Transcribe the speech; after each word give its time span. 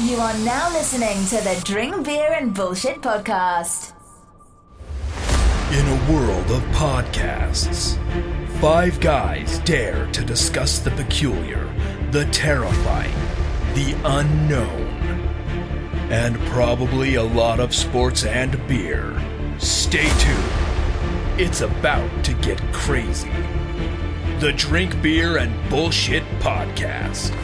You 0.00 0.16
are 0.18 0.38
now 0.38 0.72
listening 0.72 1.24
to 1.26 1.42
the 1.42 1.60
Drink 1.64 2.04
Beer 2.04 2.32
and 2.32 2.54
Bullshit 2.54 3.00
podcast. 3.00 3.94
In 5.72 5.84
a 5.88 6.12
world 6.12 6.48
of 6.52 6.62
podcasts, 6.70 7.98
five 8.60 9.00
guys 9.00 9.58
dare 9.60 10.06
to 10.12 10.24
discuss 10.24 10.78
the 10.78 10.92
peculiar, 10.92 11.64
the 12.12 12.26
terrifying, 12.26 13.12
the 13.74 13.96
unknown, 14.04 14.86
and 16.12 16.38
probably 16.46 17.16
a 17.16 17.24
lot 17.24 17.58
of 17.58 17.74
sports 17.74 18.24
and 18.24 18.52
beer. 18.68 19.20
Stay 19.58 20.08
tuned. 20.20 21.40
It's 21.40 21.60
about 21.60 22.24
to 22.24 22.34
get 22.34 22.62
crazy. 22.72 23.32
The 24.38 24.52
Drink 24.56 25.02
Beer 25.02 25.38
and 25.38 25.52
Bullshit 25.68 26.22
Podcast. 26.38 27.34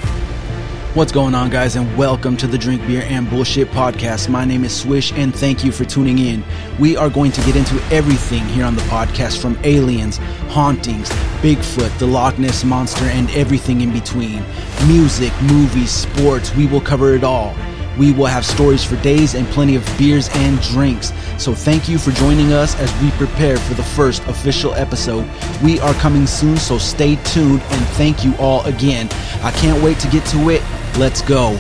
What's 0.95 1.11
going 1.11 1.34
on, 1.34 1.51
guys, 1.51 1.75
and 1.75 1.98
welcome 1.98 2.37
to 2.37 2.47
the 2.47 2.57
Drink 2.57 2.87
Beer 2.87 3.02
and 3.09 3.29
Bullshit 3.29 3.66
podcast. 3.73 4.29
My 4.29 4.45
name 4.45 4.62
is 4.62 4.73
Swish, 4.73 5.11
and 5.15 5.35
thank 5.35 5.65
you 5.65 5.73
for 5.73 5.85
tuning 5.85 6.21
in. 6.21 6.45
We 6.79 6.97
are 6.97 7.11
going 7.11 7.33
to 7.33 7.41
get 7.41 7.57
into 7.57 7.83
everything 7.93 8.45
here 8.45 8.65
on 8.65 8.77
the 8.77 8.83
podcast 8.83 9.43
from 9.43 9.59
aliens, 9.65 10.19
hauntings, 10.51 11.11
Bigfoot, 11.43 11.99
the 11.99 12.07
Loch 12.07 12.38
Ness 12.38 12.62
Monster, 12.62 13.07
and 13.07 13.29
everything 13.30 13.80
in 13.80 13.93
between. 13.93 14.45
Music, 14.87 15.33
movies, 15.43 15.91
sports, 15.91 16.55
we 16.55 16.69
will 16.69 16.80
cover 16.80 17.15
it 17.15 17.24
all. 17.24 17.57
We 17.99 18.13
will 18.13 18.27
have 18.27 18.45
stories 18.45 18.85
for 18.85 18.95
days 19.02 19.35
and 19.35 19.47
plenty 19.49 19.77
of 19.77 19.85
beers 19.99 20.29
and 20.33 20.61
drinks. 20.63 21.13
So 21.38 21.55
thank 21.55 21.88
you 21.88 21.99
for 21.99 22.11
joining 22.13 22.52
us 22.52 22.77
as 22.77 23.02
we 23.02 23.11
prepare 23.13 23.57
for 23.57 23.74
the 23.74 23.83
first 23.83 24.23
official 24.24 24.74
episode. 24.74 25.29
We 25.63 25.80
are 25.80 25.95
coming 25.95 26.27
soon, 26.27 26.57
so 26.57 26.79
stay 26.79 27.16
tuned 27.16 27.61
and 27.61 27.87
thank 27.96 28.24
you 28.24 28.35
all 28.37 28.65
again. 28.65 29.09
I 29.43 29.52
can't 29.57 29.83
wait 29.83 29.99
to 30.01 30.09
get 30.09 30.24
to 30.27 30.51
it. 30.51 30.63
Let's 30.96 31.23
go. 31.23 31.56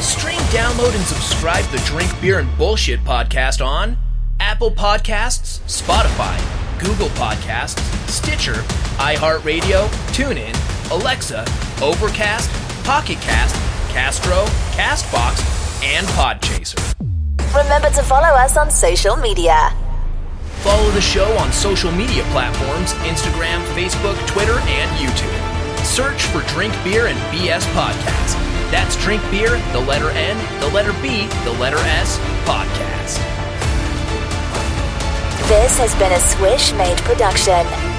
Stream, 0.00 0.38
download, 0.52 0.94
and 0.94 1.04
subscribe 1.04 1.64
to 1.64 1.72
the 1.72 1.82
Drink 1.84 2.12
Beer 2.20 2.38
and 2.38 2.56
Bullshit 2.56 3.00
podcast 3.00 3.64
on 3.64 3.96
Apple 4.38 4.70
Podcasts, 4.70 5.58
Spotify, 5.66 6.38
Google 6.78 7.08
Podcasts, 7.16 7.80
Stitcher, 8.08 8.54
iHeartRadio, 8.98 9.88
TuneIn, 10.14 10.54
Alexa, 10.92 11.44
Overcast, 11.82 12.48
Pocket 12.84 13.18
Cast, 13.20 13.56
Castro, 13.92 14.44
Castbox, 14.76 15.42
and 15.82 16.06
Podchaser. 16.08 16.94
Remember 17.52 17.90
to 17.90 18.02
follow 18.04 18.28
us 18.28 18.56
on 18.56 18.70
social 18.70 19.16
media. 19.16 19.72
Follow 20.60 20.88
the 20.92 21.00
show 21.00 21.36
on 21.38 21.52
social 21.52 21.90
media 21.90 22.22
platforms 22.30 22.92
Instagram, 23.10 23.64
Facebook, 23.74 24.16
Twitter, 24.28 24.60
and 24.60 24.90
YouTube. 24.96 25.51
Search 25.84 26.22
for 26.22 26.40
Drink 26.42 26.72
Beer 26.84 27.08
and 27.08 27.18
BS 27.32 27.62
Podcast. 27.74 28.34
That's 28.70 28.96
Drink 28.96 29.22
Beer, 29.30 29.58
the 29.72 29.80
letter 29.80 30.10
N, 30.10 30.60
the 30.60 30.68
letter 30.68 30.92
B, 31.02 31.26
the 31.44 31.52
letter 31.52 31.78
S, 31.78 32.18
podcast. 32.44 33.18
This 35.48 35.76
has 35.78 35.94
been 35.96 36.12
a 36.12 36.20
Swish 36.20 36.72
made 36.72 36.96
production. 36.98 37.91